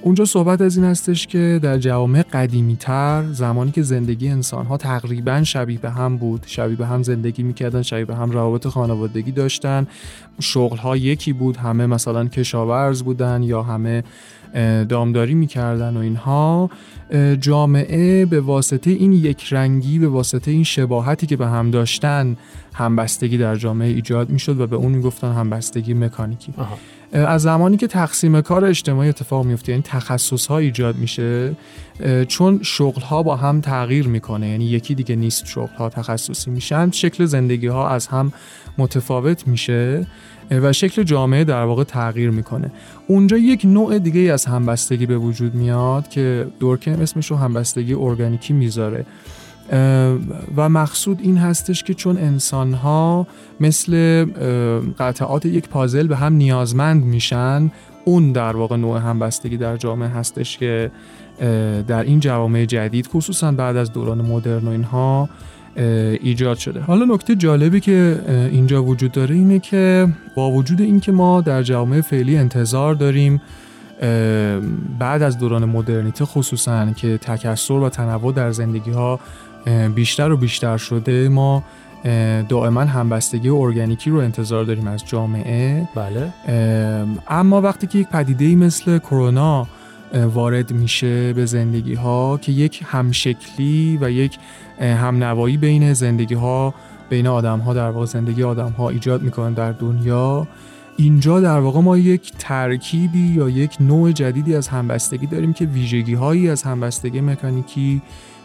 [0.01, 4.77] اونجا صحبت از این هستش که در جوامع قدیمی تر زمانی که زندگی انسان ها
[4.77, 9.32] تقریبا شبیه به هم بود شبیه به هم زندگی می‌کردن شبیه به هم روابط خانوادگی
[9.32, 9.88] داشتن.
[10.39, 14.03] شغل ها یکی بود همه مثلا کشاورز بودن یا همه
[14.89, 16.69] دامداری می‌کردن و اینها.
[17.39, 22.38] جامعه به واسطه این یک رنگی به واسطه این شباهتی که به هم داشتن
[22.73, 26.53] همبستگی در جامعه ایجاد می‌شد و به اون می‌گفتن همبستگی مکانیکی.
[27.13, 31.56] از زمانی که تقسیم کار اجتماعی اتفاق میفته یعنی تخصص ها ایجاد میشه
[32.28, 36.91] چون شغل ها با هم تغییر می‌کنه یعنی یکی دیگه نیست شغل ها تخصصی میشن
[36.91, 38.34] شکل زندگی ها از هم
[38.78, 40.08] متفاوت میشه
[40.52, 42.71] و شکل جامعه در واقع تغییر می‌کنه.
[43.08, 48.54] اونجا یک نوع دیگه از همبستگی به وجود میاد که دورکم اسمش رو همبستگی ارگانیکی
[48.54, 49.06] می‌ذاره.
[50.56, 53.28] و مقصود این هستش که چون انسان ها
[53.60, 54.26] مثل
[54.99, 57.71] قطعات یک پازل به هم نیازمند میشن
[58.06, 60.91] اون در واقع نوع همبستگی در جامعه هستش که
[61.88, 65.30] در این جوامع جدید خصوصا بعد از دوران مدرن و اینها
[66.21, 66.80] ایجاد شده.
[66.80, 68.21] حالا نکته جالبی که
[68.52, 73.41] اینجا وجود داره اینه که با وجود اینکه ما در جامعه فعلی انتظار داریم
[74.99, 79.19] بعد از دوران مدرنیته خصوصا که تکسر و تنوع در زندگی ها
[79.95, 81.63] بیشتر و بیشتر شده ما
[82.49, 85.88] دائما همبستگی ارگانیکی رو انتظار داریم از جامعه.
[85.95, 86.34] بله.
[87.28, 89.67] اما وقتی که یک پدیده مثل کرونا
[90.13, 94.38] وارد میشه به زندگی ها که یک همشکلی و یک
[94.80, 96.73] همنوایی بین زندگی ها
[97.10, 100.47] بین آدم ها در واقع زندگی آدم ها ایجاد می‌کنن در دنیا
[100.97, 106.13] اینجا در واقع ما یک ترکیبی یا یک نوع جدیدی از همبستگی داریم که ویژگی
[106.13, 108.02] هایی از همبستگی مکانیکی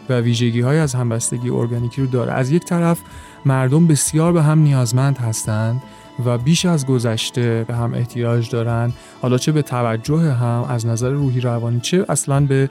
[0.09, 2.31] و ویژگی های از همبستگی ارگانیکی رو داره.
[2.31, 2.99] از یک طرف
[3.45, 5.81] مردم بسیار به هم نیازمند هستند
[6.25, 11.09] و بیش از گذشته به هم احتیاج دارن حالا چه به توجه هم از نظر
[11.09, 12.69] روحی روانی چه اصلا به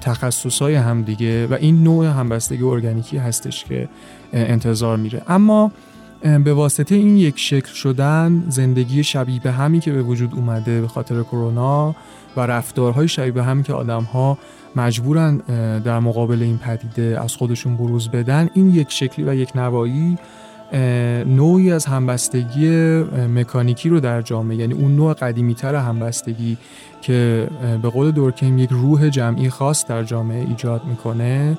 [0.00, 3.88] تخصصهای هم دیگه و این نوع همبستگی ارگانیکی هستش که
[4.32, 5.22] انتظار میره.
[5.28, 5.72] اما
[6.22, 10.88] به واسطه این یک شکل شدن زندگی شبیه به همی که به وجود اومده به
[10.88, 11.94] خاطر کرونا
[12.36, 14.38] و رفتارهای شبیه به همی که آدم ها
[14.76, 15.36] مجبورن
[15.78, 20.18] در مقابل این پدیده از خودشون بروز بدن این یک شکلی و یک نوایی
[21.26, 22.68] نوعی از همبستگی
[23.34, 24.56] مکانیکی رو در جامعه.
[24.56, 26.56] یعنی اون نوع قدیمیتر همبستگی
[27.02, 27.48] که
[27.82, 31.58] به قول دورکیم یک روح جمعی خاص در جامعه ایجاد می‌کنه.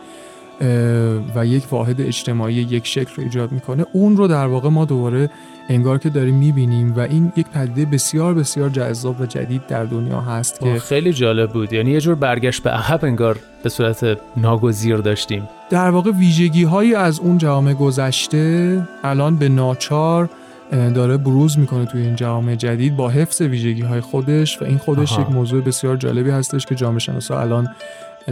[1.36, 3.86] و یک واحد اجتماعی یک شکل رو ایجاد می‌کنه.
[3.94, 5.30] اون رو در واقع ما دوباره
[5.70, 10.22] انگار که داریم می‌بینیم و این یک پدیده بسیار بسیار جذاب و جدید در دنیا
[10.22, 11.74] هست که خیلی جالب بود.
[11.74, 15.50] یعنی یه جور برگشت به عقب انگار به صورت ناگزیر داشتیم.
[15.70, 20.30] در واقع ویژگی هایی از اون جامعه گذشته الان به ناچار
[20.72, 25.14] داره بروز می‌کنه توی این جامعه جدید با حفظ ویژگی های خودش و این خودش
[25.14, 25.22] آها.
[25.22, 27.68] یک موضوع بسیار جالبی هستش که جامعه شناسا الان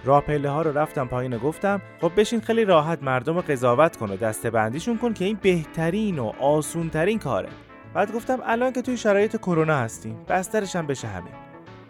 [0.04, 3.96] راه پله ها رو رفتم پایین و گفتم خب بشین خیلی راحت مردم رو قضاوت
[3.96, 7.48] کن و دسته بندیشون کن که این بهترین و آسونترین کاره.
[7.94, 11.32] بعد گفتم الان که توی شرایط کرونا هستیم بسترش هم بشه همین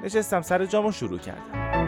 [0.05, 1.87] نشستم سر جام و شروع کردم.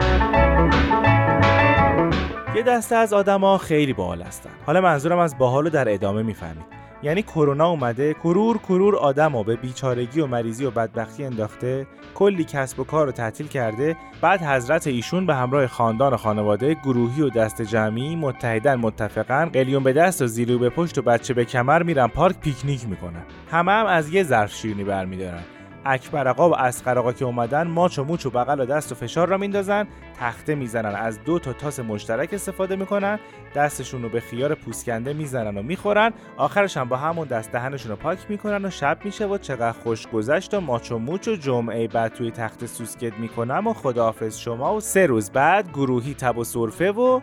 [2.56, 4.50] یه دسته از آدما خیلی باحال هستن.
[4.66, 6.81] حالا منظورم از باحال رو در ادامه می‌فهمید.
[7.02, 12.44] یعنی کرونا اومده کرور کرور آدم و به بیچارگی و مریضی و بدبختی انداخته کلی
[12.44, 17.22] کسب و کار رو تعطیل کرده بعد حضرت ایشون به همراه خاندان و خانواده گروهی
[17.22, 21.44] و دست جمعی متحدن متفقن قلیون به دست و زیرو به پشت و بچه به
[21.44, 23.22] کمر میرن پارک پیکنیک می‌کنن.
[23.50, 25.42] همه هم از یه ظرف شیرینی برمیدارن.
[25.84, 28.94] اکبر آقا و اسقر آقا که اومدن ماچ و موچ و بغل و دست و
[28.94, 29.86] فشار را میندازن
[30.22, 30.94] تخته می‌زنن.
[30.94, 33.18] از دو تا تاس مشترک استفاده می‌کنن.
[33.54, 36.12] دستشون رو به خیار پوسکنده می‌زنن و می‌خورن.
[36.36, 40.06] آخرش هم با همون دست دهنشون رو پاک می‌کنن و شب میشه و چقدر خوش
[40.06, 44.74] گذشت و ماچ و موچ و جمعه بعد توی تخت سوسکت می‌کنم و خداحافظ شما
[44.74, 47.20] و سه روز بعد گروهی تب و سرفه و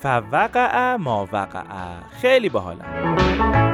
[0.00, 1.62] فوقع ما وقع
[2.20, 3.67] خیلی باحالم.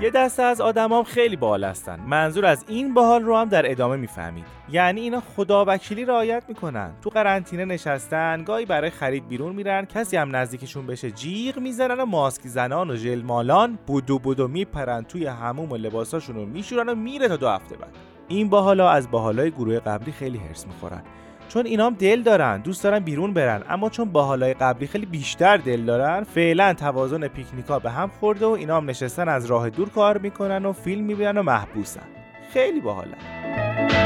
[0.00, 2.00] یه دسته از آدمام خیلی باحال هستن.
[2.00, 4.44] منظور از این باحال رو هم در ادامه می‌فهمید.
[4.70, 6.90] یعنی اینا خدا وکیلی رعایت می‌کنن.
[7.02, 12.04] تو قرنطینه نشستن گاهی برای خرید بیرون میرن کسی هم نزدیکشون بشه جیغ می‌زنن و
[12.04, 16.94] ماسک زنان و ژل مالان بودو بودو میپرن توی هموم و لباساشون رو میشورن و
[16.94, 17.94] میره تا دو هفته بعد.
[18.28, 21.02] این باحالا از باحالای گروه قبلی خیلی هرس می‌خورن.
[21.48, 23.62] چون اینام دل دارن دوست دارن بیرون برن.
[23.68, 28.46] اما چون با حالای قبلی خیلی بیشتر دل دارن فعلا توازن پیکنیکا به هم خورده
[28.46, 32.06] و اینا هم نشستن از راه دور کار می‌کنن و فیلم می‌بینن و محبوسن.
[32.52, 33.97] خیلی باحالن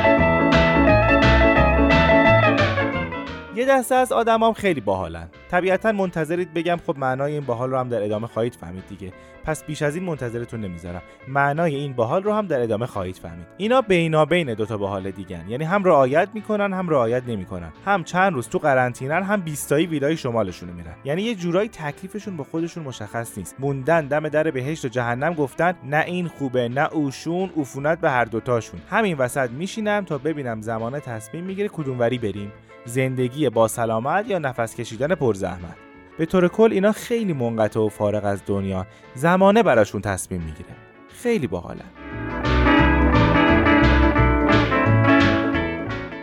[3.57, 5.29] یه دسته از آدمام خیلی باحالن.
[5.51, 9.13] طبیعتا منتظرید بگم خب معنای این باحال رو هم در ادامه خواهید فهمید دیگه.
[9.45, 11.03] پس بیش از این منتظرتون نمی‌ذارم.
[11.29, 13.47] معنای این باحال رو هم در ادامه خواهید فهمید.
[13.57, 15.45] اینا بینابین دوتا باحال دیگن.
[15.49, 17.73] یعنی هم رعایت می‌کنن هم رعایت نمی‌کنن.
[17.85, 20.95] هم چند روز تو قرنطینن هم بیستایی ویلای شمالشون میرن.
[21.05, 23.57] یعنی یه جورایی تکلیفشون با خودشون مشخص نیست.
[23.59, 28.25] موندن دم در بهشت و جهنم گفتن نه این خوبه نه اوشون عفونت به هر
[28.25, 32.53] دوتاشون همین وسط میشینم تا ببینم زمانه تصمیم می‌گیره کدوموری بریم.
[32.85, 35.77] زندگی با سلامت یا نفس کشیدن پرزحمت.
[36.19, 40.71] به طور کل اینا خیلی منقطع و فارغ از دنیا زمانه براشون تصمیم می‌گیره.
[41.09, 41.91] خیلی باحالن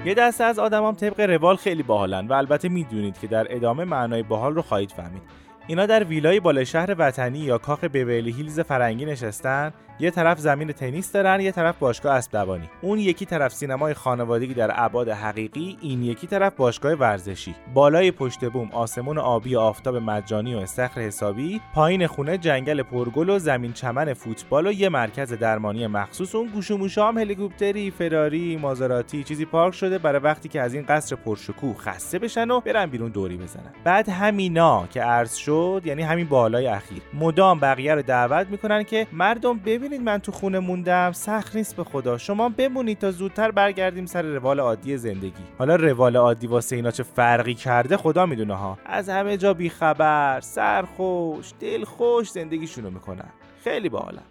[0.05, 4.23] یه دسته از آدمام طبق روال خیلی باحالن و البته می‌دونید که در ادامه معنای
[4.23, 5.21] باحال رو خواهید فهمید.
[5.67, 10.71] اینا در ویلای بالا شهر وطنی یا کاخ بیولی هیلز فرنگی نشستن یه طرف زمین
[10.71, 16.03] تنیس دارن یه طرف باشگاه اسبدوانی اون یکی طرف سینمای خانوادگی در ابعاد حقیقی این
[16.03, 17.55] یکی طرف باشگاه ورزشی.
[17.73, 23.39] بالای پشت بوم آسمون آبی آفتاب مجانی و استخر حسابی پایین خونه جنگل پرگل و
[23.39, 26.35] زمین چمن فوتبال و یه مرکز درمانی مخصوص.
[26.35, 30.85] اون گوش و هم هلیکوپتری فراری مازراتی چیزی پارک شده برای وقتی که از این
[30.89, 33.73] قصر پرشکوه خسته بشن و برن بیرون دوری بزنن.
[33.83, 37.01] بعد همینا که عرض شد یعنی همین بالای اخیر.
[37.13, 41.75] مدام بقیه رو دعوت می‌کنن که مردم ببین ببینید من تو خونه موندم سخت نیست
[41.75, 42.17] به خدا.
[42.17, 45.43] شما بمونید تا زودتر برگردیم سر روال عادی زندگی.
[45.57, 48.77] حالا روال عادی واسه اینا چه فرقی کرده خدا می‌دونه ها.
[48.85, 53.29] از همه جا بیخبر سرخوش دلخوش زندگیشونو می‌کنن.
[53.63, 54.23] خیلی باحالن.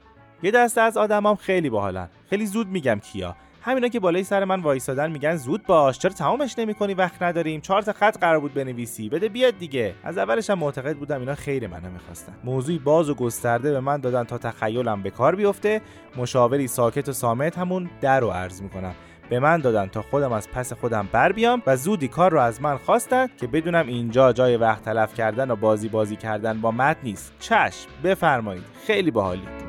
[0.42, 2.08] یه دسته از آدمام خیلی باحالن.
[2.30, 3.36] خیلی زود میگم کیا.
[3.62, 7.60] همینا که بالای سر من وایسادن میگن زود باش چرا تمامش نمی‌کنی؟ وقت نداریم.
[7.60, 9.08] چهار تا خط قرار بود بنویسی.
[9.08, 9.94] بده بیاد دیگه.
[10.04, 12.32] از اولش هم معتقد بودم اینا خیر منو می‌خواستن.
[12.44, 15.80] موضوعی باز و گسترده به من دادن تا تخیلم به کار بیفته.
[16.16, 18.94] مشاوری ساکت و سامت همون در رو عرض می‌کنم.
[19.28, 22.62] به من دادن تا خودم از پس خودم بر بیام و زودی کار رو از
[22.62, 26.96] من خواستن که بدونم اینجا جای وقت تلف کردن و بازی بازی کردن با مد
[27.02, 27.32] نیست.
[27.40, 28.64] چشم بفرمایید.
[28.86, 29.68] خیلی باحالید.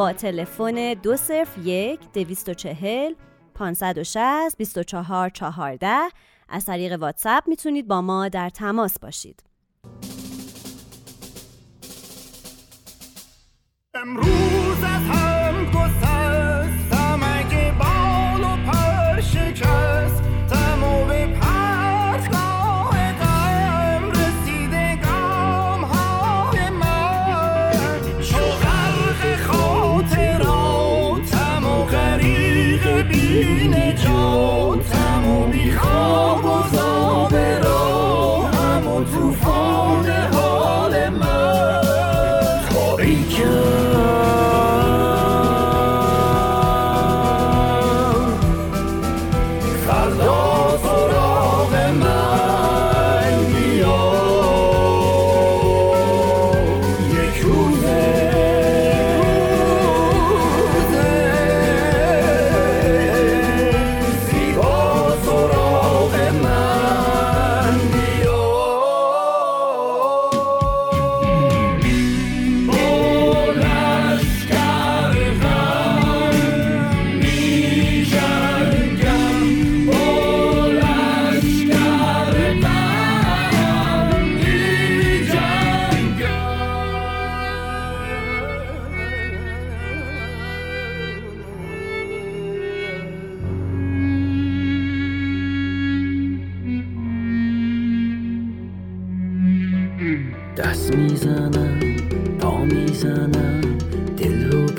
[0.00, 3.14] با تلفن دو صرف یک دویست و چهل
[3.54, 5.88] 560 24 14
[6.48, 9.42] از طریق واتساپ می‌تونید با ما در تماس باشید.
[13.94, 16.99] امروز از هم گسستم
[33.40, 34.69] 与你同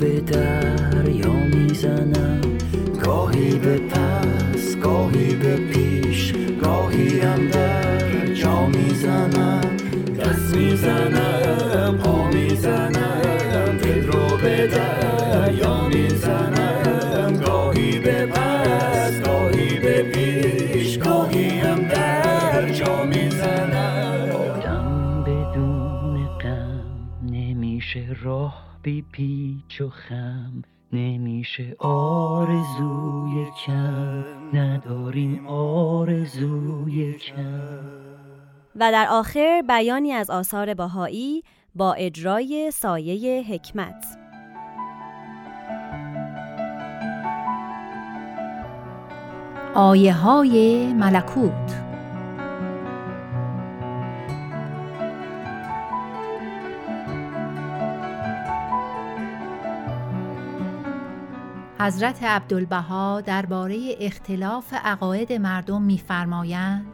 [0.01, 2.41] به دریا می‌زنم.
[3.03, 6.33] گاهی به پس گاهی به پیش
[6.63, 9.61] گاهی هم در جا می‌زنم.
[10.19, 17.37] دست می‌زنم پا می‌زنم دل رو به دریا می‌زنم.
[17.45, 24.29] گاهی به پس گاهی به پیش گاهی هم در جا می‌زنم.
[25.25, 26.81] بدون غم
[27.31, 30.61] نمیشه راه بی پیچ و خم
[30.93, 34.23] نمیشه آرزوی کم.
[34.53, 37.79] نداریم آرزوی کم.
[38.75, 41.43] و در آخر بیانی از آثار بهایی
[41.75, 44.17] با اجرای سایه حکمت.
[49.75, 51.90] آیه های ملکوت
[61.81, 66.93] حضرت عبدالبها درباره اختلاف عقاید مردم می‌فرمایند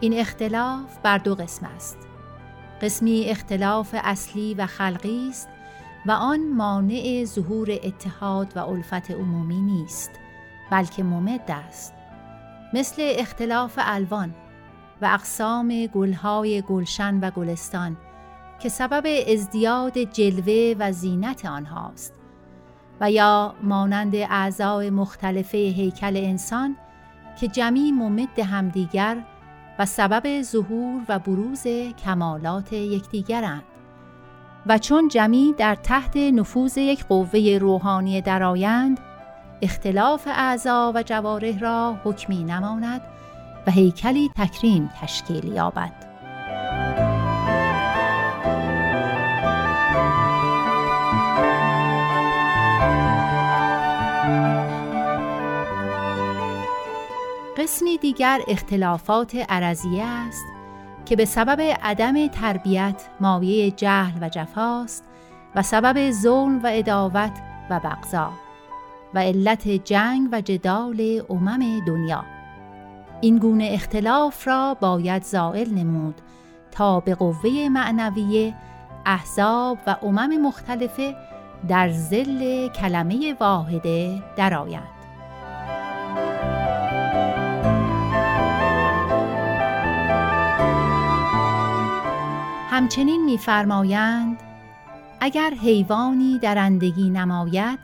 [0.00, 1.98] این اختلاف بر دو قسم است.
[2.82, 5.48] قسمی اختلاف اصلی و خلقی است
[6.06, 10.10] و آن مانع ظهور اتحاد و الفت عمومی نیست
[10.70, 11.94] بلکه ممد است.
[12.74, 14.34] مثل اختلاف الوان
[15.02, 17.96] و اقسام گلهای گلشن و گلستان
[18.60, 22.21] که سبب ازدیاد جلوه و زینت آنهاست.
[23.02, 26.76] و یا مانند اعضای مختلف هیکل انسان
[27.40, 29.16] که جمعی ممد همدیگر
[29.78, 31.66] و سبب ظهور و بروز
[32.04, 33.62] کمالات یکدیگرند.
[34.66, 39.00] و چون جمعی در تحت نفوذ یک قوه روحانی درآیند
[39.62, 43.00] اختلاف اعضا و جوارح را حکمی نماند
[43.66, 46.11] و هیکلی تکریم تشکیل یابد.
[57.62, 60.44] قسمی دیگر اختلافات عرضیه است
[61.06, 65.04] که به سبب عدم تربیت مایه جهل و جفاست
[65.54, 67.32] و سبب ظلم و اداوت
[67.70, 68.30] و بغضا
[69.14, 72.24] و علت جنگ و جدال امم دنیا.
[73.20, 76.20] این گونه اختلاف را باید زائل نمود
[76.70, 78.54] تا به قوه معنویه
[79.06, 81.16] احزاب و امم مختلفه
[81.68, 84.91] در زل کلمه واحده درآیند.
[92.72, 94.38] همچنین می‌فرمایند
[95.20, 97.78] اگر حیوانی درندگی نماید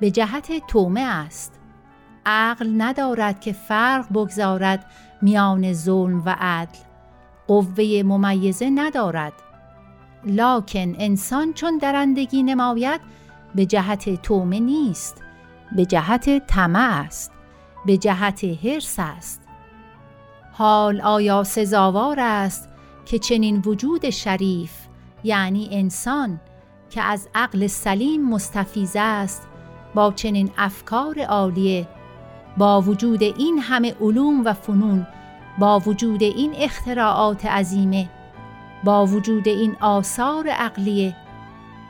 [0.00, 1.60] به جهت تومه است.
[2.26, 4.84] عقل ندارد که فرق بگذارد
[5.22, 6.78] میان ظلم و عدل.
[7.46, 9.32] قوه ممیزه ندارد.
[10.24, 13.00] لکن انسان چون درندگی نماید
[13.54, 15.22] به جهت تومه نیست
[15.76, 17.32] به جهت طمع است
[17.86, 19.42] به جهت حرص است.
[20.52, 22.71] حال آیا سزاوار است
[23.06, 24.72] که چنین وجود شریف
[25.24, 26.40] یعنی انسان
[26.90, 29.48] که از عقل سلیم مستفیز است
[29.94, 31.88] با چنین افکار عالیه
[32.56, 35.06] با وجود این همه علوم و فنون
[35.58, 38.10] با وجود این اختراعات عظیمه
[38.84, 41.16] با وجود این آثار عقلیه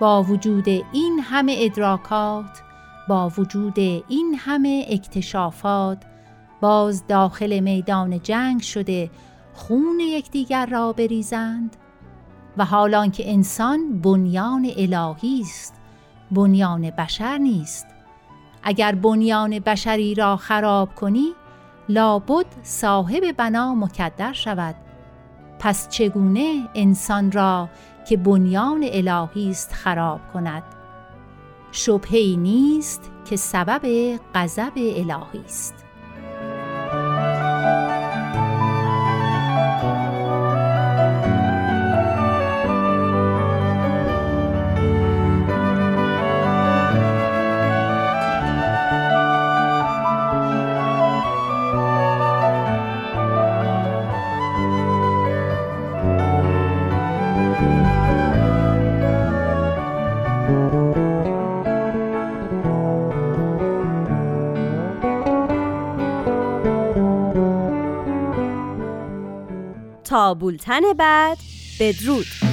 [0.01, 2.63] با وجود این همه ادراکات
[3.09, 6.03] با وجود این همه اکتشافات
[6.61, 9.11] باز داخل میدان جنگ شده
[9.55, 11.77] خون یکدیگر را بریزند
[12.57, 15.75] و حالان که انسان بنیان الهی است
[16.31, 17.87] بنیان بشر نیست.
[18.63, 21.29] اگر بنیان بشری را خراب کنی
[21.89, 24.75] لابد صاحب بنا مکدر شود.
[25.59, 27.69] پس چگونه انسان را
[28.09, 30.63] که بنیان الهی است خراب کند؟
[31.73, 35.82] شبهی نیست که سبب غضب الهی است.
[70.13, 71.39] تا بولتن بعد.
[71.81, 72.52] بدرود.